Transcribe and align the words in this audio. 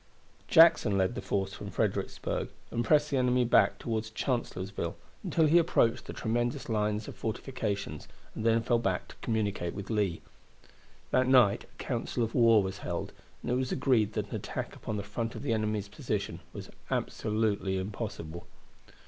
Jackson 0.47 0.97
led 0.97 1.13
the 1.13 1.21
force 1.21 1.53
from 1.53 1.69
Fredericksburg, 1.69 2.49
and 2.71 2.83
pressed 2.83 3.11
the 3.11 3.17
enemy 3.17 3.45
back 3.45 3.77
toward 3.77 4.03
Chancellorsville 4.15 4.95
until 5.23 5.45
he 5.45 5.59
approached 5.59 6.07
the 6.07 6.11
tremendous 6.11 6.69
lines 6.69 7.07
of 7.07 7.15
fortifications, 7.15 8.07
and 8.33 8.43
then 8.43 8.63
fell 8.63 8.79
back 8.79 9.07
to 9.09 9.15
communicate 9.17 9.75
with 9.75 9.91
Lee. 9.91 10.23
That 11.11 11.27
night 11.27 11.65
a 11.65 11.77
council 11.77 12.23
of 12.23 12.33
war 12.33 12.63
was 12.63 12.79
held, 12.79 13.13
and 13.43 13.51
it 13.51 13.55
was 13.55 13.71
agreed 13.71 14.13
that 14.13 14.29
an 14.29 14.35
attack 14.35 14.75
upon 14.75 14.97
the 14.97 15.03
front 15.03 15.35
of 15.35 15.43
the 15.43 15.53
enemy's 15.53 15.87
position 15.87 16.39
was 16.51 16.71
absolutely 16.89 17.77
impossible. 17.77 18.47